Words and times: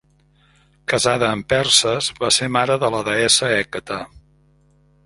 Casada 0.93 1.27
amb 1.33 1.47
Perses 1.53 2.09
va 2.25 2.33
ser 2.39 2.51
mare 2.57 2.79
de 2.87 2.93
la 2.97 3.05
deessa 3.13 3.53
Hècate. 3.61 4.05